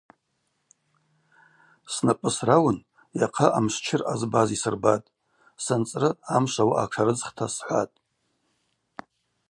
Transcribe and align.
Снапӏы 1.93 2.29
срауын 2.35 2.77
йахъа 3.19 3.47
амшвчыр 3.57 4.01
ъазбаз 4.07 4.49
йсырбатӏ, 4.55 5.13
санцӏры 5.63 6.09
амшв 6.35 6.57
ауаъа 6.63 6.85
тшарыдзхта 6.89 7.47
схӏватӏ. 7.55 7.97